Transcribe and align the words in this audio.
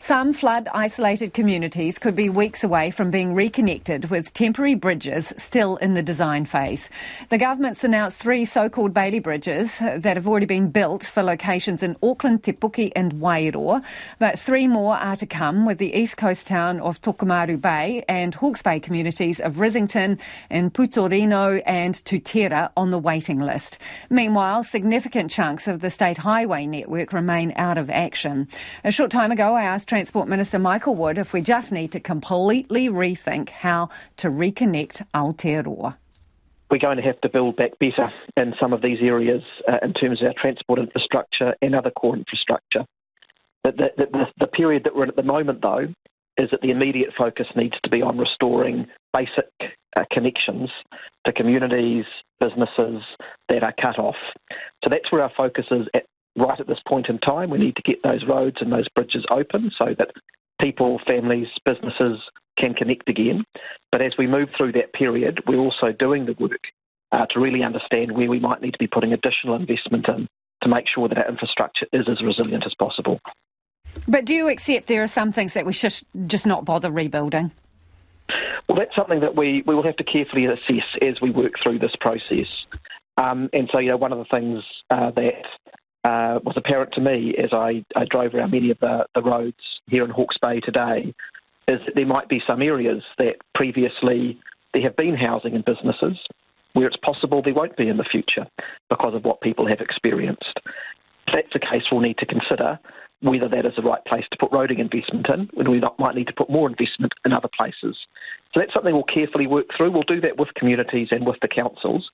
Some 0.00 0.32
flood 0.32 0.68
isolated 0.72 1.34
communities 1.34 1.98
could 1.98 2.14
be 2.14 2.28
weeks 2.28 2.62
away 2.62 2.92
from 2.92 3.10
being 3.10 3.34
reconnected 3.34 4.10
with 4.10 4.32
temporary 4.32 4.76
bridges 4.76 5.32
still 5.36 5.76
in 5.78 5.94
the 5.94 6.02
design 6.02 6.44
phase. 6.44 6.88
The 7.30 7.36
government's 7.36 7.82
announced 7.82 8.22
three 8.22 8.44
so 8.44 8.68
called 8.68 8.94
Bailey 8.94 9.18
bridges 9.18 9.80
that 9.80 10.16
have 10.16 10.28
already 10.28 10.46
been 10.46 10.70
built 10.70 11.02
for 11.02 11.24
locations 11.24 11.82
in 11.82 11.96
Auckland, 12.00 12.44
Te 12.44 12.52
Puke, 12.52 12.92
and 12.94 13.14
Wairoa, 13.14 13.84
but 14.20 14.38
three 14.38 14.68
more 14.68 14.96
are 14.96 15.16
to 15.16 15.26
come 15.26 15.66
with 15.66 15.78
the 15.78 15.92
east 15.92 16.16
coast 16.16 16.46
town 16.46 16.78
of 16.78 17.02
Tokomaru 17.02 17.60
Bay 17.60 18.04
and 18.08 18.36
Hawke's 18.36 18.62
Bay 18.62 18.78
communities 18.78 19.40
of 19.40 19.56
Rissington 19.56 20.20
and 20.48 20.72
Putorino 20.72 21.60
and 21.66 21.96
Tutira 21.96 22.70
on 22.76 22.90
the 22.90 22.98
waiting 23.00 23.40
list. 23.40 23.78
Meanwhile, 24.08 24.62
significant 24.62 25.32
chunks 25.32 25.66
of 25.66 25.80
the 25.80 25.90
state 25.90 26.18
highway 26.18 26.66
network 26.66 27.12
remain 27.12 27.52
out 27.56 27.78
of 27.78 27.90
action. 27.90 28.46
A 28.84 28.92
short 28.92 29.10
time 29.10 29.32
ago, 29.32 29.54
I 29.54 29.64
asked 29.64 29.87
Transport 29.88 30.28
Minister 30.28 30.58
Michael 30.58 30.94
Wood 30.94 31.16
if 31.16 31.32
we 31.32 31.40
just 31.40 31.72
need 31.72 31.92
to 31.92 32.00
completely 32.00 32.90
rethink 32.90 33.48
how 33.48 33.88
to 34.18 34.28
reconnect 34.28 35.02
Aotearoa 35.14 35.96
we're 36.70 36.78
going 36.78 36.98
to 36.98 37.02
have 37.02 37.20
to 37.22 37.28
build 37.28 37.56
back 37.56 37.78
better 37.78 38.12
in 38.36 38.54
some 38.60 38.74
of 38.74 38.82
these 38.82 38.98
areas 39.00 39.42
uh, 39.66 39.78
in 39.82 39.94
terms 39.94 40.20
of 40.20 40.28
our 40.28 40.34
transport 40.38 40.78
infrastructure 40.78 41.54
and 41.62 41.74
other 41.74 41.90
core 41.90 42.14
infrastructure. 42.14 42.84
The, 43.64 43.72
the, 43.72 44.06
the, 44.12 44.24
the, 44.38 44.46
period 44.46 44.84
that 44.84 44.94
we're 44.94 45.04
in 45.04 45.08
at 45.08 45.16
the 45.16 45.22
moment, 45.22 45.62
though, 45.62 45.86
is 46.36 46.50
that 46.50 46.60
the 46.60 46.70
immediate 46.70 47.10
focus 47.16 47.46
needs 47.56 47.74
to 47.82 47.90
be 47.90 48.02
on 48.02 48.18
restoring 48.18 48.86
basic 49.14 49.50
uh, 49.96 50.04
connections 50.12 50.70
to 51.26 51.32
communities, 51.32 52.04
businesses 52.38 53.02
that 53.48 53.62
are 53.62 53.74
cut 53.80 53.98
off. 53.98 54.16
So 54.84 54.90
that's 54.90 55.10
where 55.10 55.22
our 55.22 55.32
focus 55.36 55.64
is 55.70 55.86
at 55.94 56.04
right 56.38 56.58
at 56.58 56.66
this 56.66 56.80
point 56.86 57.08
in 57.08 57.18
time. 57.18 57.50
We 57.50 57.58
need 57.58 57.76
to 57.76 57.82
get 57.82 58.02
those 58.02 58.24
roads 58.26 58.56
and 58.60 58.72
those 58.72 58.88
bridges 58.88 59.24
open 59.30 59.70
so 59.78 59.94
that 59.98 60.10
people, 60.60 61.00
families, 61.06 61.48
businesses 61.64 62.20
can 62.58 62.74
connect 62.74 63.08
again. 63.08 63.44
But 63.92 64.02
as 64.02 64.12
we 64.18 64.26
move 64.26 64.48
through 64.56 64.72
that 64.72 64.92
period, 64.92 65.42
we're 65.46 65.58
also 65.58 65.92
doing 65.92 66.26
the 66.26 66.36
work 66.38 66.60
uh, 67.12 67.26
to 67.30 67.40
really 67.40 67.62
understand 67.62 68.12
where 68.12 68.28
we 68.28 68.40
might 68.40 68.60
need 68.60 68.72
to 68.72 68.78
be 68.78 68.86
putting 68.86 69.12
additional 69.12 69.54
investment 69.54 70.06
in 70.08 70.28
to 70.62 70.68
make 70.68 70.86
sure 70.92 71.08
that 71.08 71.18
our 71.18 71.28
infrastructure 71.28 71.86
is 71.92 72.08
as 72.08 72.22
resilient 72.22 72.64
as 72.66 72.74
possible. 72.78 73.20
But 74.06 74.24
do 74.24 74.34
you 74.34 74.48
accept 74.48 74.86
there 74.86 75.02
are 75.02 75.08
some 75.08 75.32
things 75.32 75.54
that 75.54 75.64
we 75.64 75.72
should 75.72 75.94
just 76.26 76.46
not 76.46 76.64
bother 76.64 76.90
rebuilding? 76.90 77.52
Well, 78.68 78.76
that's 78.76 78.94
something 78.94 79.20
that 79.20 79.34
we, 79.34 79.62
we 79.66 79.74
will 79.74 79.84
have 79.84 79.96
to 79.96 80.04
carefully 80.04 80.44
assess 80.44 80.84
as 81.00 81.20
we 81.22 81.30
work 81.30 81.54
through 81.62 81.78
this 81.78 81.96
process. 82.00 82.66
Um, 83.16 83.48
and 83.52 83.68
so, 83.72 83.78
you 83.78 83.88
know, 83.88 83.96
one 83.96 84.12
of 84.12 84.18
the 84.18 84.26
things 84.26 84.62
uh, 84.90 85.10
that 85.12 85.44
uh, 86.04 86.38
was 86.44 86.54
apparent 86.56 86.92
to 86.94 87.00
me 87.00 87.34
as 87.42 87.50
I, 87.52 87.84
I 87.96 88.04
drove 88.04 88.34
around 88.34 88.52
many 88.52 88.70
of 88.70 88.78
the, 88.80 89.06
the 89.14 89.22
roads 89.22 89.56
here 89.88 90.04
in 90.04 90.10
Hawke's 90.10 90.38
Bay 90.40 90.60
today 90.60 91.14
is 91.66 91.80
that 91.84 91.94
there 91.94 92.06
might 92.06 92.28
be 92.28 92.40
some 92.46 92.62
areas 92.62 93.02
that 93.18 93.36
previously 93.54 94.38
there 94.72 94.82
have 94.82 94.96
been 94.96 95.16
housing 95.16 95.54
and 95.54 95.64
businesses 95.64 96.16
where 96.72 96.86
it's 96.86 96.96
possible 96.96 97.42
there 97.42 97.54
won't 97.54 97.76
be 97.76 97.88
in 97.88 97.96
the 97.96 98.04
future 98.04 98.46
because 98.88 99.14
of 99.14 99.24
what 99.24 99.40
people 99.40 99.66
have 99.66 99.80
experienced. 99.80 100.60
If 101.26 101.34
that's 101.34 101.54
a 101.54 101.58
case, 101.58 101.82
we'll 101.90 102.00
need 102.00 102.18
to 102.18 102.26
consider 102.26 102.78
whether 103.20 103.48
that 103.48 103.66
is 103.66 103.72
the 103.76 103.82
right 103.82 104.04
place 104.04 104.24
to 104.30 104.38
put 104.38 104.52
roading 104.52 104.78
investment 104.78 105.26
in, 105.28 105.50
when 105.54 105.70
we 105.70 105.82
might 105.98 106.14
need 106.14 106.28
to 106.28 106.32
put 106.32 106.48
more 106.48 106.68
investment 106.68 107.12
in 107.24 107.32
other 107.32 107.48
places. 107.56 107.96
So 108.54 108.60
that's 108.60 108.72
something 108.72 108.94
we'll 108.94 109.02
carefully 109.02 109.46
work 109.46 109.66
through. 109.76 109.90
We'll 109.90 110.04
do 110.04 110.20
that 110.20 110.38
with 110.38 110.54
communities 110.54 111.08
and 111.10 111.26
with 111.26 111.36
the 111.42 111.48
councils. 111.48 112.08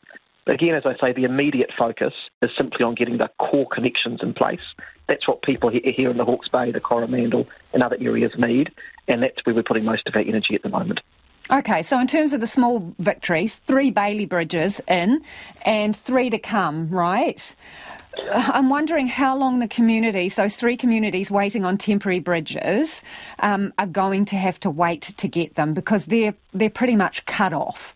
But 0.45 0.56
again, 0.56 0.75
as 0.75 0.84
I 0.84 0.95
say, 0.98 1.12
the 1.12 1.25
immediate 1.25 1.70
focus 1.77 2.12
is 2.42 2.50
simply 2.56 2.84
on 2.84 2.95
getting 2.95 3.19
the 3.19 3.31
core 3.39 3.67
connections 3.67 4.20
in 4.23 4.34
place. 4.34 4.61
That's 5.09 5.27
what 5.27 5.42
people 5.42 5.70
here 5.70 6.11
in 6.11 6.17
the 6.17 6.25
Hawke's 6.25 6.48
Bay, 6.48 6.70
the 6.70 6.81
Coromandel, 6.81 7.47
and 7.73 7.83
other 7.83 7.97
areas 8.00 8.33
need, 8.37 8.70
and 9.09 9.22
that's 9.22 9.45
where 9.45 9.55
we're 9.55 9.62
putting 9.62 9.84
most 9.84 10.06
of 10.06 10.15
our 10.15 10.22
energy 10.22 10.55
at 10.55 10.62
the 10.62 10.69
moment. 10.69 11.00
Okay, 11.50 11.83
so 11.83 11.98
in 11.98 12.06
terms 12.06 12.33
of 12.33 12.41
the 12.41 12.47
small 12.47 12.95
victories, 12.98 13.56
three 13.56 13.91
Bailey 13.91 14.25
bridges 14.25 14.81
in 14.89 15.22
and 15.66 15.94
three 15.94 16.31
to 16.31 16.38
come, 16.38 16.88
right? 16.88 17.54
I'm 18.33 18.71
wondering 18.71 19.09
how 19.09 19.37
long 19.37 19.59
the 19.59 19.69
communities, 19.69 20.37
those 20.37 20.56
three 20.56 20.77
communities 20.77 21.31
waiting 21.31 21.65
on 21.66 21.77
temporary 21.77 22.21
bridges, 22.21 23.03
um, 23.41 23.75
are 23.78 23.87
going 23.87 24.25
to 24.27 24.37
have 24.37 24.59
to 24.60 24.71
wait 24.71 25.03
to 25.03 25.28
get 25.28 25.54
them 25.54 25.75
because 25.75 26.06
they're 26.06 26.34
they're 26.54 26.71
pretty 26.71 26.97
much 26.97 27.27
cut 27.27 27.53
off. 27.53 27.94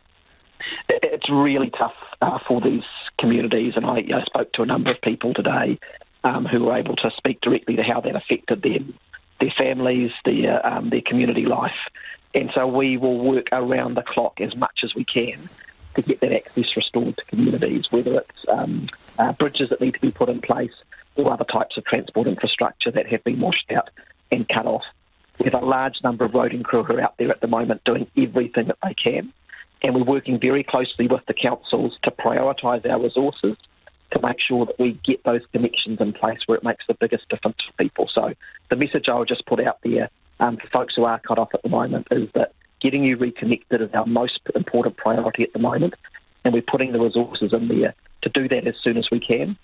It's 0.89 1.31
really 1.31 1.71
tough 1.71 1.95
uh, 2.21 2.39
for 2.47 2.61
these 2.61 2.85
communities, 3.19 3.75
and 3.77 3.87
I, 3.87 4.05
I, 4.15 4.25
spoke 4.25 4.53
to 4.55 4.63
a 4.63 4.67
number 4.67 4.91
of 4.91 5.01
people 5.01 5.35
today 5.35 5.79
um, 6.25 6.45
who 6.45 6.65
were 6.65 6.77
able 6.77 6.97
to 6.97 7.11
speak 7.17 7.41
directly 7.41 7.77
to 7.77 7.83
how 7.83 8.01
that 8.01 8.17
affected 8.17 8.63
them, 8.63 8.95
their 9.41 9.53
families, 9.57 10.13
their 10.25 10.65
um, 10.67 10.91
their 10.91 11.01
community 11.01 11.45
life, 11.45 11.77
and 12.35 12.51
so 12.55 12.67
we 12.67 12.97
will 12.97 13.19
work 13.19 13.47
around 13.53 13.95
the 13.95 14.03
clock 14.03 14.41
as 14.41 14.55
much 14.57 14.81
as 14.83 14.95
we 14.95 15.05
can 15.05 15.49
to 15.95 16.03
get 16.03 16.21
that 16.21 16.33
access 16.33 16.77
restored 16.77 17.17
to 17.17 17.25
communities, 17.27 17.91
whether 17.91 18.19
it's 18.19 18.49
um, 18.49 18.89
uh, 19.19 19.33
bridges 19.33 19.71
that 19.71 19.81
need 19.81 19.95
to 19.95 20.01
be 20.01 20.11
put 20.11 20.29
in 20.29 20.41
place 20.41 20.75
or 21.17 21.33
other 21.33 21.45
types 21.45 21.77
of 21.77 21.85
transport 21.85 22.29
infrastructure 22.29 22.91
that 22.91 23.07
have 23.07 23.23
been 23.25 23.41
washed 23.41 23.71
out 23.73 23.91
and 24.31 24.49
cut 24.49 24.67
off. 24.67 24.85
We 25.39 25.45
have 25.45 25.61
a 25.61 25.65
large 25.65 26.03
number 26.03 26.25
of 26.25 26.33
roading 26.33 26.65
crew 26.65 26.83
who 26.83 26.95
are 26.95 27.01
out 27.01 27.17
there 27.17 27.31
at 27.31 27.41
the 27.41 27.47
moment 27.47 27.83
doing 27.85 28.07
everything 28.17 28.69
that 28.69 28.79
they 28.83 28.95
can, 28.95 29.33
and 29.83 29.95
we're 29.95 30.05
working 30.05 30.39
very 30.39 30.65
closely 30.65 31.07
with 31.07 31.25
the 31.27 31.35
councils 31.35 31.97
to 32.03 32.11
prioritise 32.11 32.89
our 32.89 33.01
resources 33.01 33.57
to 34.11 34.21
make 34.21 34.41
sure 34.41 34.67
that 34.67 34.79
we 34.79 34.99
get 35.05 35.23
those 35.25 35.43
connections 35.53 36.01
in 36.01 36.13
place 36.13 36.41
where 36.47 36.57
it 36.57 36.65
makes 36.65 36.85
the 36.87 36.95
biggest 36.95 37.29
difference 37.29 37.59
for 37.67 37.73
people. 37.83 38.09
So 38.13 38.35
the 38.71 38.77
message 38.77 39.09
I'll 39.09 39.25
just 39.25 39.47
put 39.47 39.61
out 39.61 39.79
there 39.83 40.09
um, 40.41 40.57
for 40.57 40.67
folks 40.69 40.95
who 40.95 41.05
are 41.05 41.19
cut 41.19 41.39
off 41.39 41.55
at 41.55 41.63
the 41.63 41.69
moment 41.69 42.09
is 42.11 42.29
that 42.35 42.53
getting 42.81 43.05
you 43.05 43.17
reconnected 43.17 43.83
is 43.83 43.91
our 43.93 44.07
most 44.07 44.41
important 44.55 44.97
priority 44.97 45.43
at 45.43 45.53
the 45.53 45.59
moment, 45.59 45.95
and 46.45 46.55
we're 46.55 46.63
putting 46.63 46.93
the 46.93 47.01
resources 47.01 47.53
in 47.53 47.69
there 47.69 47.95
to 48.23 48.29
do 48.29 48.49
that 48.49 48.67
as 48.67 48.77
soon 48.83 48.97
as 48.97 49.11
we 49.11 49.21
can. 49.21 49.57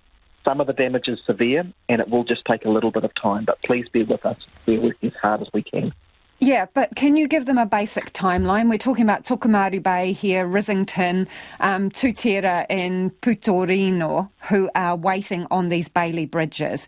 Some 0.44 0.60
of 0.60 0.66
the 0.66 0.72
damage 0.74 1.08
is 1.08 1.18
severe, 1.24 1.64
and 1.88 2.00
it 2.00 2.08
will 2.08 2.24
just 2.24 2.44
take 2.44 2.64
a 2.66 2.70
little 2.70 2.90
bit 2.90 3.04
of 3.04 3.14
time, 3.14 3.44
but 3.44 3.62
please 3.62 3.88
bear 3.88 4.04
with 4.04 4.26
us. 4.26 4.36
We're 4.66 4.80
working 4.80 5.10
as 5.10 5.16
hard 5.16 5.40
as 5.40 5.48
we 5.54 5.62
can. 5.62 5.94
Yeah, 6.40 6.66
but 6.74 6.94
can 6.96 7.16
you 7.16 7.28
give 7.28 7.46
them 7.46 7.58
a 7.58 7.64
basic 7.64 8.12
timeline? 8.12 8.68
We're 8.68 8.76
talking 8.76 9.04
about 9.04 9.24
Tokomaru 9.24 9.82
Bay 9.82 10.12
here, 10.12 10.46
Rissington, 10.46 11.28
um, 11.60 11.90
Tutira, 11.90 12.66
and 12.68 13.18
Putorino, 13.20 14.30
who 14.48 14.68
are 14.74 14.96
waiting 14.96 15.46
on 15.50 15.68
these 15.68 15.88
Bailey 15.88 16.26
bridges. 16.26 16.86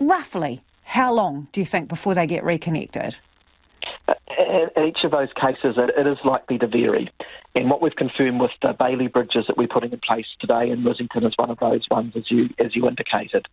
Roughly, 0.00 0.62
how 0.84 1.12
long 1.12 1.48
do 1.52 1.60
you 1.60 1.66
think 1.66 1.88
before 1.88 2.14
they 2.14 2.26
get 2.26 2.42
reconnected? 2.42 3.16
in 4.76 4.84
each 4.84 5.04
of 5.04 5.10
those 5.10 5.32
cases, 5.34 5.76
it, 5.76 5.90
it 5.96 6.06
is 6.06 6.18
likely 6.24 6.58
to 6.58 6.66
vary. 6.66 7.10
And 7.54 7.70
what 7.70 7.82
we've 7.82 7.94
confirmed 7.94 8.40
with 8.40 8.50
the 8.62 8.72
Bailey 8.72 9.08
bridges 9.08 9.44
that 9.48 9.56
we're 9.56 9.68
putting 9.68 9.92
in 9.92 10.00
place 10.00 10.26
today, 10.40 10.70
and 10.70 10.84
Rissington 10.84 11.26
is 11.26 11.34
one 11.36 11.50
of 11.50 11.58
those 11.58 11.86
ones, 11.90 12.14
as 12.16 12.30
you 12.30 12.50
as 12.58 12.74
you 12.76 12.86
indicated, 12.86 13.46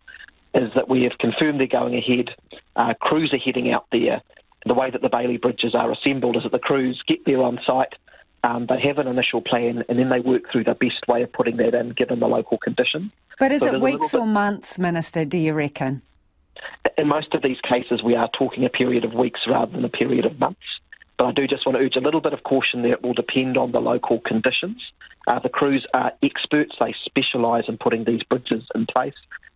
is 0.54 0.70
that 0.74 0.88
we 0.88 1.02
have 1.02 1.18
confirmed 1.18 1.60
they're 1.60 1.66
going 1.66 1.96
ahead. 1.96 2.30
Uh, 2.76 2.94
crews 3.00 3.32
are 3.32 3.38
heading 3.38 3.72
out 3.72 3.86
there. 3.90 4.22
The 4.66 4.74
way 4.74 4.90
that 4.90 5.00
the 5.00 5.08
Bailey 5.08 5.36
bridges 5.36 5.74
are 5.74 5.92
assembled 5.92 6.36
is 6.36 6.42
that 6.42 6.52
the 6.52 6.58
crews 6.58 7.02
get 7.06 7.24
there 7.24 7.42
on 7.42 7.60
site. 7.64 7.94
Um, 8.42 8.66
they 8.68 8.80
have 8.80 8.98
an 8.98 9.06
initial 9.06 9.40
plan 9.40 9.84
and 9.88 9.98
then 9.98 10.08
they 10.08 10.20
work 10.20 10.50
through 10.50 10.64
the 10.64 10.74
best 10.74 11.06
way 11.08 11.22
of 11.22 11.32
putting 11.32 11.56
that 11.58 11.74
in 11.74 11.90
given 11.90 12.20
the 12.20 12.26
local 12.26 12.58
conditions. 12.58 13.12
But 13.38 13.52
is 13.52 13.60
so 13.60 13.74
it 13.74 13.80
weeks 13.80 14.12
or 14.12 14.26
months, 14.26 14.78
Minister, 14.78 15.24
do 15.24 15.38
you 15.38 15.52
reckon? 15.52 16.02
In 16.98 17.06
most 17.06 17.34
of 17.34 17.42
these 17.42 17.60
cases, 17.60 18.02
we 18.02 18.16
are 18.16 18.28
talking 18.36 18.64
a 18.64 18.68
period 18.68 19.04
of 19.04 19.14
weeks 19.14 19.40
rather 19.46 19.72
than 19.72 19.84
a 19.84 19.88
period 19.88 20.24
of 20.24 20.38
months. 20.38 20.60
But 21.18 21.26
I 21.26 21.32
do 21.32 21.46
just 21.46 21.64
want 21.64 21.78
to 21.78 21.84
urge 21.84 21.96
a 21.96 22.00
little 22.00 22.20
bit 22.20 22.32
of 22.32 22.42
caution 22.42 22.82
there. 22.82 22.92
It 22.92 23.02
will 23.02 23.14
depend 23.14 23.56
on 23.56 23.72
the 23.72 23.80
local 23.80 24.20
conditions. 24.20 24.82
Uh, 25.26 25.38
the 25.38 25.48
crews 25.48 25.86
are 25.94 26.12
experts. 26.22 26.72
They 26.78 26.94
specialise 27.04 27.64
in 27.68 27.78
putting 27.78 28.04
these 28.04 28.22
bridges 28.22 28.64
in 28.74 28.86
place. 28.86 29.14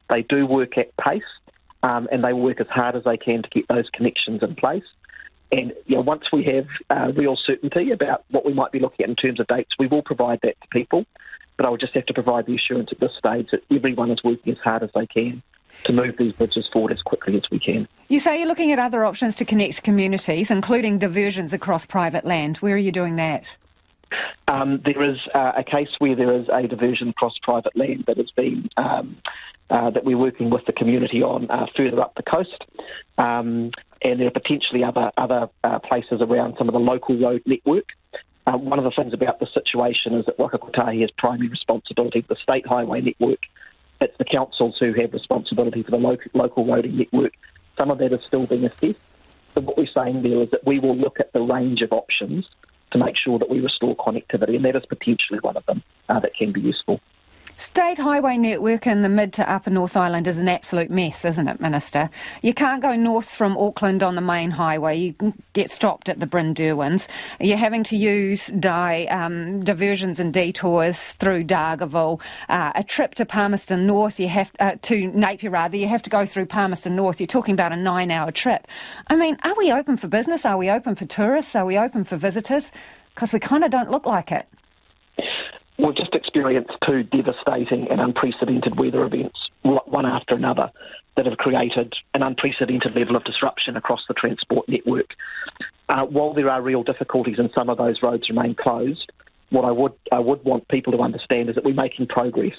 They 0.09 0.22
do 0.22 0.47
work 0.47 0.78
at 0.78 0.97
pace 0.97 1.22
um, 1.83 2.09
and 2.13 2.23
they 2.23 2.33
work 2.33 2.61
as 2.61 2.69
hard 2.69 2.97
as 2.97 3.05
they 3.05 3.17
can 3.17 3.43
to 3.43 3.49
get 3.49 3.69
those 3.69 3.89
connections 3.91 4.43
in 4.43 4.55
place. 4.55 4.85
And 5.53 5.72
you 5.87 5.97
know, 5.97 6.03
once 6.03 6.25
we 6.33 6.45
have 6.45 6.66
uh, 6.91 7.13
real 7.13 7.37
certainty 7.37 7.91
about 7.91 8.25
what 8.31 8.45
we 8.45 8.53
might 8.53 8.72
be 8.72 8.78
looking 8.78 9.04
at 9.04 9.10
in 9.10 9.16
terms 9.16 9.41
of 9.41 9.47
dates, 9.49 9.71
we 9.78 9.87
will 9.87 10.03
provide 10.03 10.41
that 10.43 10.60
to 10.60 10.69
people. 10.69 11.07
But 11.57 11.66
I 11.66 11.71
will 11.71 11.77
just 11.77 11.95
have 11.95 12.07
to 12.07 12.15
provide 12.15 12.47
the 12.47 12.54
assurance 12.54 12.91
at 12.93 13.01
this 13.01 13.13
stage 13.19 13.49
that 13.51 13.63
everyone 13.71 14.10
is 14.10 14.22
working 14.22 14.53
as 14.53 14.59
hard 14.59 14.83
as 14.83 14.91
they 14.95 15.07
can 15.07 15.43
to 15.84 15.93
move 15.93 16.16
these 16.16 16.33
bridges 16.33 16.69
forward 16.72 16.93
as 16.93 17.03
quickly 17.03 17.37
as 17.37 17.43
we 17.51 17.59
can. 17.59 17.87
You 18.09 18.21
say 18.21 18.39
you're 18.39 18.49
looking 18.49 18.72
at 18.72 18.78
other 18.78 19.04
options 19.04 19.34
to 19.37 19.45
connect 19.45 19.83
communities, 19.83 20.51
including 20.51 20.99
diversions 20.99 21.53
across 21.53 21.87
private 21.87 22.25
land. 22.25 22.59
Where 22.59 22.75
are 22.75 22.78
you 22.78 22.93
doing 22.93 23.16
that? 23.16 23.57
Um, 24.49 24.81
there 24.84 25.03
is 25.03 25.19
uh, 25.34 25.53
a 25.57 25.63
case 25.63 25.91
where 25.99 26.16
there 26.16 26.34
is 26.34 26.49
a 26.53 26.66
diversion 26.66 27.10
across 27.10 27.34
private 27.43 27.77
land 27.77 28.04
that 28.07 28.16
has 28.16 28.31
been 28.33 28.69
um, 28.77 29.09
uh, 29.71 29.91
that 29.91 30.05
we're 30.05 30.19
working 30.19 30.51
with 30.51 30.65
the 30.67 30.72
community 30.72 31.22
on 31.22 31.51
uh, 31.51 31.67
further 31.77 32.01
up 32.01 32.15
the 32.17 32.22
coast, 32.22 32.65
um, 33.19 33.71
and 34.03 34.21
there 34.21 34.27
are 34.27 34.31
potentially 34.31 34.84
other 34.84 35.11
other 35.17 35.49
uh, 35.65 35.78
places 35.78 36.21
around 36.21 36.57
some 36.59 36.69
of 36.69 36.72
the 36.72 36.81
local 36.81 37.19
road 37.19 37.43
network. 37.47 37.87
One 38.47 38.81
of 38.81 38.84
the 38.84 38.91
things 38.91 39.15
about 39.15 39.39
the 39.39 39.47
situation 39.47 40.13
is 40.15 40.27
that 40.27 40.37
Waka 40.37 40.59
Kotahi 40.59 41.03
has 41.03 41.11
primary 41.13 41.47
responsibility 41.47 42.22
for 42.22 42.34
the 42.34 42.41
state 42.41 42.67
highway 42.67 43.01
network 43.01 43.39
it's 44.01 44.17
the 44.17 44.25
councils 44.25 44.77
who 44.78 44.93
have 44.95 45.13
responsibility 45.13 45.83
for 45.83 45.91
the 45.91 45.99
local, 45.99 46.31
local 46.34 46.65
roading 46.65 46.95
network. 46.95 47.34
Some 47.77 47.91
of 47.91 47.99
that 47.99 48.13
is 48.13 48.25
still 48.25 48.47
being 48.47 48.65
assessed. 48.65 48.99
so 49.55 49.61
what 49.61 49.77
we're 49.77 49.87
saying 49.87 50.23
there 50.23 50.43
is 50.43 50.51
that 50.51 50.66
we 50.66 50.78
will 50.78 50.97
look 50.97 51.21
at 51.21 51.33
the 51.33 51.41
range 51.41 51.83
of 51.83 51.93
options 51.93 52.49
to 52.93 52.99
make 52.99 53.16
sure 53.16 53.39
that 53.39 53.51
we 53.51 53.61
restore 53.61 53.95
connectivity, 53.97 54.57
and 54.57 54.65
that 54.65 54.75
is 54.75 54.84
potentially 54.87 55.39
one 55.41 55.57
of 55.57 55.65
them 55.66 55.83
uh, 56.09 56.19
that 56.21 56.34
can 56.34 56.53
be 56.53 56.61
useful. 56.61 57.01
State 57.60 57.98
highway 57.98 58.39
network 58.39 58.86
in 58.86 59.03
the 59.03 59.09
mid 59.10 59.34
to 59.34 59.48
upper 59.48 59.68
North 59.68 59.95
Island 59.95 60.27
is 60.27 60.39
an 60.39 60.48
absolute 60.48 60.91
mess, 60.91 61.27
isn't 61.27 61.47
it, 61.47 61.60
Minister? 61.60 62.09
You 62.41 62.54
can't 62.54 62.80
go 62.80 62.97
north 62.97 63.28
from 63.28 63.59
Auckland 63.59 64.03
on 64.03 64.15
the 64.15 64.22
main 64.22 64.51
highway. 64.51 64.97
You 64.97 65.34
get 65.53 65.71
stopped 65.71 66.09
at 66.09 66.21
the 66.21 66.27
Brynderwyns. 66.27 67.07
You're 67.39 67.59
having 67.59 67.84
to 67.84 67.98
use 67.98 68.47
di- 68.47 69.07
um, 69.09 69.62
diversions 69.62 70.18
and 70.18 70.33
detours 70.33 71.12
through 71.12 71.45
Dargaville. 71.45 72.22
Uh, 72.48 72.72
a 72.74 72.83
trip 72.83 73.15
to 73.16 73.27
Palmerston 73.27 73.86
North, 73.86 74.18
you 74.18 74.28
have 74.28 74.51
uh, 74.59 74.77
to 74.80 75.09
Napier 75.09 75.51
rather, 75.51 75.77
you 75.77 75.86
have 75.86 76.03
to 76.03 76.10
go 76.10 76.24
through 76.24 76.47
Palmerston 76.47 76.97
North. 76.97 77.21
You're 77.21 77.27
talking 77.27 77.53
about 77.53 77.72
a 77.72 77.77
nine-hour 77.77 78.33
trip. 78.33 78.66
I 79.09 79.16
mean, 79.16 79.36
are 79.45 79.54
we 79.59 79.71
open 79.71 79.98
for 79.98 80.09
business? 80.09 80.47
Are 80.47 80.56
we 80.56 80.71
open 80.71 80.95
for 80.95 81.04
tourists? 81.04 81.54
Are 81.54 81.66
we 81.66 81.77
open 81.77 82.04
for 82.04 82.16
visitors? 82.16 82.72
Because 83.15 83.34
we 83.34 83.39
kind 83.39 83.65
of 83.65 83.71
don't 83.71 83.91
look 83.91 84.06
like 84.06 84.33
it 84.33 84.48
we've 85.83 85.97
just 85.97 86.15
experienced 86.30 86.72
two 86.86 87.03
devastating 87.03 87.88
and 87.91 88.00
unprecedented 88.00 88.78
weather 88.78 89.04
events, 89.04 89.36
one 89.62 90.06
after 90.06 90.36
another, 90.36 90.71
that 91.16 91.27
have 91.27 91.38
created 91.38 91.92
an 92.15 92.22
unprecedented 92.22 92.94
level 92.94 93.16
of 93.16 93.24
disruption 93.24 93.77
across 93.77 94.00
the 94.06 94.15
transport 94.15 94.68
network. 94.68 95.09
Uh, 95.88 96.04
while 96.04 96.32
there 96.32 96.48
are 96.48 96.62
real 96.62 96.84
difficulties 96.84 97.36
and 97.38 97.50
some 97.53 97.68
of 97.68 97.78
those 97.78 97.97
roads 98.00 98.28
remain 98.28 98.54
closed, 98.54 99.10
what 99.50 99.65
I 99.65 99.72
would 99.72 99.92
I 100.12 100.21
would 100.21 100.44
want 100.44 100.68
people 100.68 100.92
to 100.92 101.00
understand 101.03 101.48
is 101.48 101.56
that 101.56 101.65
we're 101.65 101.74
making 101.74 102.06
progress. 102.06 102.54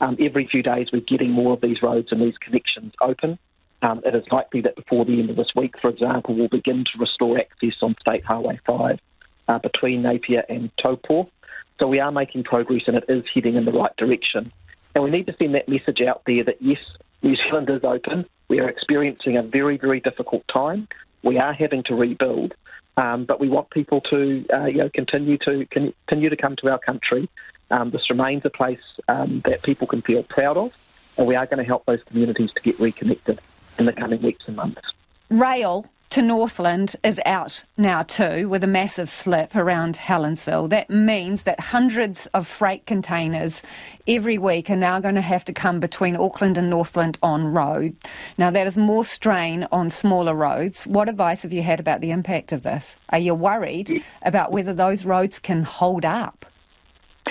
Um, 0.00 0.16
every 0.20 0.46
few 0.46 0.62
days, 0.62 0.86
we're 0.92 1.00
getting 1.00 1.32
more 1.32 1.54
of 1.54 1.60
these 1.60 1.82
roads 1.82 2.12
and 2.12 2.22
these 2.22 2.38
connections 2.38 2.92
open. 3.02 3.36
Um, 3.82 4.00
it 4.06 4.14
is 4.14 4.22
likely 4.30 4.60
that 4.60 4.76
before 4.76 5.04
the 5.04 5.18
end 5.18 5.30
of 5.30 5.36
this 5.36 5.50
week, 5.56 5.74
for 5.82 5.90
example, 5.90 6.36
we'll 6.36 6.48
begin 6.48 6.84
to 6.84 7.00
restore 7.00 7.36
access 7.38 7.74
on 7.82 7.96
State 8.00 8.24
Highway 8.24 8.60
5 8.64 8.98
uh, 9.48 9.58
between 9.58 10.02
Napier 10.02 10.44
and 10.48 10.70
Taupo. 10.80 11.28
So 11.78 11.86
we 11.86 12.00
are 12.00 12.10
making 12.10 12.44
progress 12.44 12.82
and 12.86 12.96
it 12.96 13.04
is 13.08 13.24
heading 13.32 13.56
in 13.56 13.64
the 13.64 13.72
right 13.72 13.96
direction. 13.96 14.52
And 14.94 15.04
we 15.04 15.10
need 15.10 15.26
to 15.26 15.36
send 15.38 15.54
that 15.54 15.68
message 15.68 16.00
out 16.00 16.22
there 16.26 16.42
that 16.44 16.60
yes, 16.60 16.78
New 17.22 17.36
Zealand 17.36 17.70
is 17.70 17.84
open. 17.84 18.26
We 18.48 18.60
are 18.60 18.68
experiencing 18.68 19.36
a 19.36 19.42
very, 19.42 19.76
very 19.76 20.00
difficult 20.00 20.46
time. 20.48 20.88
We 21.22 21.38
are 21.38 21.52
having 21.52 21.82
to 21.84 21.94
rebuild, 21.94 22.54
um, 22.96 23.24
but 23.24 23.40
we 23.40 23.48
want 23.48 23.70
people 23.70 24.00
to 24.02 24.44
uh, 24.52 24.64
you 24.64 24.78
know 24.78 24.90
continue 24.92 25.36
to 25.38 25.66
continue 25.66 26.30
to 26.30 26.36
come 26.36 26.56
to 26.56 26.70
our 26.70 26.78
country. 26.78 27.28
Um, 27.70 27.90
this 27.90 28.08
remains 28.08 28.44
a 28.44 28.50
place 28.50 28.80
um, 29.08 29.42
that 29.44 29.62
people 29.62 29.86
can 29.86 30.00
feel 30.00 30.22
proud 30.22 30.56
of, 30.56 30.72
and 31.16 31.26
we 31.26 31.34
are 31.34 31.44
going 31.46 31.58
to 31.58 31.64
help 31.64 31.84
those 31.86 32.02
communities 32.04 32.50
to 32.54 32.62
get 32.62 32.78
reconnected 32.80 33.40
in 33.78 33.84
the 33.84 33.92
coming 33.92 34.22
weeks 34.22 34.44
and 34.46 34.56
months. 34.56 34.80
Rail 35.28 35.86
to 36.18 36.22
Northland 36.24 36.96
is 37.04 37.20
out 37.24 37.62
now 37.76 38.02
too 38.02 38.48
with 38.48 38.64
a 38.64 38.66
massive 38.66 39.08
slip 39.08 39.54
around 39.54 39.96
Helensville. 39.96 40.68
That 40.68 40.90
means 40.90 41.44
that 41.44 41.60
hundreds 41.60 42.26
of 42.34 42.44
freight 42.44 42.86
containers 42.86 43.62
every 44.08 44.36
week 44.36 44.68
are 44.68 44.74
now 44.74 44.98
going 44.98 45.14
to 45.14 45.20
have 45.20 45.44
to 45.44 45.52
come 45.52 45.78
between 45.78 46.16
Auckland 46.16 46.58
and 46.58 46.68
Northland 46.68 47.18
on 47.22 47.44
road. 47.44 47.94
Now 48.36 48.50
that 48.50 48.66
is 48.66 48.76
more 48.76 49.04
strain 49.04 49.68
on 49.70 49.90
smaller 49.90 50.34
roads. 50.34 50.88
What 50.88 51.08
advice 51.08 51.42
have 51.42 51.52
you 51.52 51.62
had 51.62 51.78
about 51.78 52.00
the 52.00 52.10
impact 52.10 52.50
of 52.50 52.64
this? 52.64 52.96
Are 53.10 53.20
you 53.20 53.32
worried 53.32 54.02
about 54.22 54.50
whether 54.50 54.74
those 54.74 55.04
roads 55.04 55.38
can 55.38 55.62
hold 55.62 56.04
up? 56.04 56.46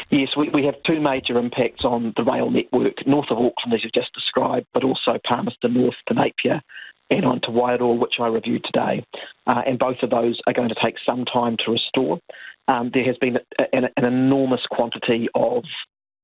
Yes, 0.10 0.30
we, 0.38 0.48
we 0.50 0.64
have 0.64 0.76
two 0.86 1.02
major 1.02 1.38
impacts 1.38 1.84
on 1.84 2.14
the 2.16 2.24
rail 2.24 2.50
network, 2.50 3.06
north 3.06 3.30
of 3.32 3.38
Auckland, 3.38 3.74
as 3.74 3.84
you've 3.84 3.92
just 3.92 4.14
described, 4.14 4.68
but 4.74 4.86
also 4.86 5.18
Palmerston 5.26 5.74
North 5.74 5.96
to 6.08 6.14
Napier 6.14 6.62
and 7.10 7.26
on 7.26 7.42
to 7.42 7.50
Wairoa, 7.50 8.00
which 8.00 8.16
I 8.20 8.28
reviewed 8.28 8.64
today. 8.64 9.04
Uh, 9.46 9.62
and 9.66 9.80
both 9.80 9.98
of 10.04 10.10
those 10.10 10.40
are 10.48 10.54
going 10.54 10.70
to 10.70 10.76
take 10.82 10.96
some 11.06 11.26
time 11.26 11.58
to 11.66 11.72
restore. 11.72 12.20
Um, 12.68 12.92
there 12.94 13.06
has 13.06 13.18
been 13.18 13.38
a, 13.60 13.76
an, 13.76 13.86
an, 13.96 14.06
enormous 14.06 14.62
quantity 14.70 15.30
of 15.36 15.64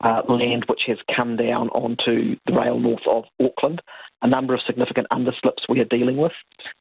uh, 0.04 0.22
land 0.28 0.66
which 0.68 0.82
has 0.88 0.98
come 1.16 1.38
down 1.38 1.70
onto 1.70 2.36
the 2.46 2.54
rail 2.54 2.78
north 2.80 3.08
of 3.10 3.24
Auckland. 3.42 3.82
A 4.22 4.28
number 4.28 4.54
of 4.54 4.62
significant 4.66 5.08
underslips 5.12 5.70
we 5.70 5.80
are 5.80 5.86
dealing 5.86 6.18
with. 6.18 6.34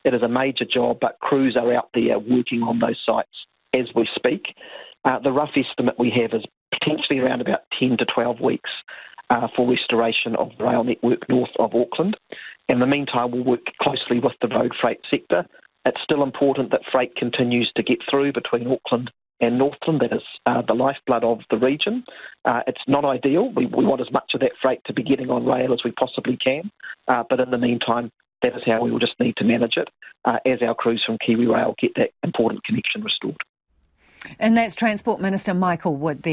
It 0.05 0.15
is 0.15 0.23
a 0.23 0.29
major 0.29 0.65
job, 0.65 0.99
but 1.01 1.19
crews 1.21 1.57
are 1.57 1.73
out 1.73 1.91
there 1.95 2.19
working 2.19 2.63
on 2.63 2.81
those 2.81 2.99
sites 3.07 3.47
as 3.73 3.87
we 3.95 4.09
speak. 4.15 4.55
Uh, 5.05 5.19
the 5.21 5.33
rough 5.33 5.51
estimate 5.57 5.99
we 5.99 6.11
have 6.11 6.33
is 6.33 6.45
potentially 6.73 7.21
around 7.21 7.41
about 7.41 7.61
10 7.79 7.97
to 7.99 8.05
12 8.07 8.41
weeks 8.41 8.71
uh, 9.33 9.49
for 9.57 9.69
restoration 9.69 10.37
of 10.37 10.51
the 10.59 10.65
rail 10.65 10.85
network 10.85 11.27
north 11.29 11.51
of 11.59 11.75
Auckland. 11.75 12.17
In 12.69 12.81
the 12.81 12.87
meantime, 12.87 13.31
we'll 13.31 13.45
work 13.45 13.65
closely 13.81 14.21
with 14.21 14.35
the 14.43 14.49
road 14.49 14.73
freight 14.81 15.01
sector. 15.11 15.47
It's 15.85 16.01
still 16.03 16.23
important 16.23 16.71
that 16.71 16.83
freight 16.93 17.17
continues 17.17 17.73
to 17.77 17.83
get 17.83 17.99
through 18.09 18.33
between 18.33 18.71
Auckland 18.71 19.11
and 19.41 19.59
Northland. 19.59 20.01
That 20.01 20.13
is 20.13 20.23
uh, 20.47 20.63
the 20.63 20.75
lifeblood 20.75 21.25
of 21.25 21.41
the 21.51 21.57
region. 21.57 22.05
Uh, 22.45 22.61
it's 22.67 22.83
not 22.87 23.05
ideal. 23.05 23.51
We, 23.53 23.67
we, 23.67 23.85
want 23.85 24.01
as 24.01 24.13
much 24.13 24.33
of 24.35 24.41
that 24.41 24.53
freight 24.61 24.81
to 24.87 24.93
be 24.93 25.03
getting 25.03 25.31
on 25.31 25.47
rail 25.47 25.73
as 25.73 25.83
we 25.83 25.93
possibly 25.93 26.37
can. 26.37 26.71
Uh, 27.09 27.25
but 27.29 27.41
in 27.41 27.51
the 27.51 27.59
meantime, 27.59 28.13
that 28.43 28.55
is 28.55 28.63
how 28.67 28.83
we 28.85 28.91
will 28.91 28.99
just 28.99 29.19
need 29.19 29.37
to 29.37 29.45
manage 29.45 29.77
it 29.77 29.89
uh, 30.25 30.39
as 30.45 30.61
our 30.63 30.75
crews 30.75 31.03
from 31.05 31.17
KiwiRail 31.19 31.77
get 31.79 31.93
that 31.97 32.11
important 32.23 32.65
connection 32.65 33.03
restored. 33.03 33.37
And 34.39 34.57
that's 34.57 34.77
Transport 34.77 35.21
Minister 35.21 35.55
Michael 35.55 35.97
Wood 35.97 36.23
there. 36.23 36.31